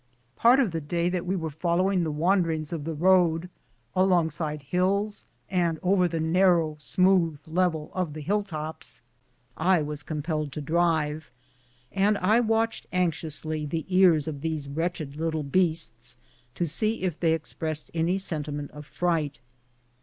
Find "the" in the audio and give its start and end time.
0.71-0.81, 2.03-2.09, 2.85-2.93, 6.07-6.19, 8.13-8.21, 13.67-13.85